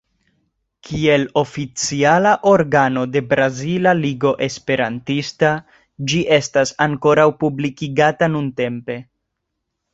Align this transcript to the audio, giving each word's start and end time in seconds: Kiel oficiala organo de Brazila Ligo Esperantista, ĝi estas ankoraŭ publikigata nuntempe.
Kiel 0.87 1.25
oficiala 1.41 2.31
organo 2.53 3.03
de 3.17 3.23
Brazila 3.35 3.93
Ligo 4.01 4.33
Esperantista, 4.47 5.53
ĝi 6.09 6.25
estas 6.41 6.75
ankoraŭ 6.89 7.31
publikigata 7.47 8.35
nuntempe. 8.37 9.01